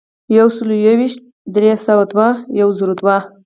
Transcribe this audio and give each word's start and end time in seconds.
یو 0.37 0.47
سلو 0.57 0.73
یو 0.85 0.93
ویشت، 0.99 1.19
درې 1.55 1.71
سوه 1.85 2.03
دوه، 2.11 2.27
یو 2.59 2.69
زرو 2.77 2.93
دوه. 2.99 3.17